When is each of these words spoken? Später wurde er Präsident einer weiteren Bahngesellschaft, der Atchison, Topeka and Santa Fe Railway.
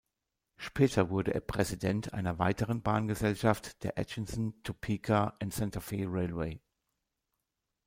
Später 0.57 1.11
wurde 1.11 1.35
er 1.35 1.41
Präsident 1.41 2.11
einer 2.11 2.39
weiteren 2.39 2.81
Bahngesellschaft, 2.81 3.83
der 3.83 3.99
Atchison, 3.99 4.55
Topeka 4.63 5.35
and 5.39 5.53
Santa 5.53 5.79
Fe 5.79 6.05
Railway. 6.07 6.59